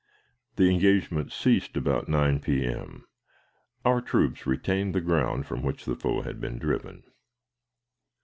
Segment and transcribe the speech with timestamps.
[0.55, 3.05] The engagement ceased about 9 P.M.
[3.85, 7.03] Our troops retained the ground from which the foe had been driven.